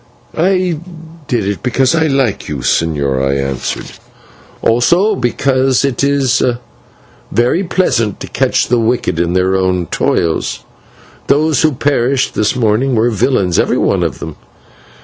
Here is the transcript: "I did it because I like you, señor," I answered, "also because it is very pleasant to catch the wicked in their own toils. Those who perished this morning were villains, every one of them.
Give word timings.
"I 0.35 0.79
did 1.27 1.47
it 1.47 1.61
because 1.61 1.93
I 1.93 2.07
like 2.07 2.49
you, 2.49 2.57
señor," 2.65 3.23
I 3.23 3.35
answered, 3.35 3.99
"also 4.63 5.13
because 5.15 5.85
it 5.85 6.03
is 6.03 6.41
very 7.31 7.63
pleasant 7.63 8.19
to 8.21 8.27
catch 8.27 8.67
the 8.67 8.79
wicked 8.79 9.19
in 9.19 9.33
their 9.33 9.55
own 9.55 9.85
toils. 9.91 10.65
Those 11.27 11.61
who 11.61 11.73
perished 11.73 12.33
this 12.33 12.55
morning 12.55 12.95
were 12.95 13.11
villains, 13.11 13.59
every 13.59 13.77
one 13.77 14.01
of 14.01 14.17
them. 14.17 14.37